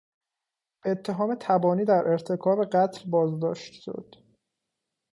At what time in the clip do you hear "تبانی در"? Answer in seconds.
1.35-2.07